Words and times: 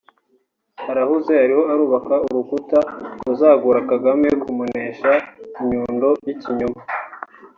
Arahuze 0.91 1.33
ariho 1.45 1.63
arubaka 1.73 2.15
urukuta 2.27 2.79
ruzagora 3.25 3.79
Kagame 3.91 4.29
kumenesha 4.43 5.09
inyundo 5.61 6.07
z’ikinyoma 6.23 6.81